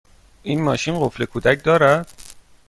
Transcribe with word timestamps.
این 0.43 0.61
ماشین 0.61 0.99
قفل 0.99 1.25
کودک 1.25 1.63
دارد؟ 1.63 2.09